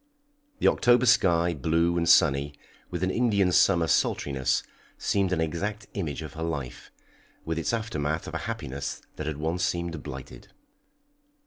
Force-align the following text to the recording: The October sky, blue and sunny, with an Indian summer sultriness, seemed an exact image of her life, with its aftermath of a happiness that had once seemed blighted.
The 0.57 0.67
October 0.67 1.05
sky, 1.05 1.53
blue 1.53 1.95
and 1.95 2.09
sunny, 2.09 2.55
with 2.89 3.03
an 3.03 3.11
Indian 3.11 3.51
summer 3.51 3.85
sultriness, 3.85 4.63
seemed 4.97 5.31
an 5.31 5.39
exact 5.39 5.85
image 5.93 6.23
of 6.23 6.33
her 6.33 6.41
life, 6.41 6.91
with 7.45 7.59
its 7.59 7.71
aftermath 7.71 8.25
of 8.27 8.33
a 8.33 8.37
happiness 8.49 9.03
that 9.17 9.27
had 9.27 9.37
once 9.37 9.63
seemed 9.63 10.01
blighted. 10.01 10.47